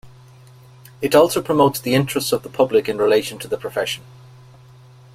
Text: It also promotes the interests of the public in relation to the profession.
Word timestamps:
It 0.99 1.13
also 1.13 1.43
promotes 1.43 1.79
the 1.79 1.93
interests 1.93 2.31
of 2.31 2.41
the 2.41 2.49
public 2.49 2.89
in 2.89 2.97
relation 2.97 3.37
to 3.37 3.47
the 3.47 3.55
profession. 3.55 4.03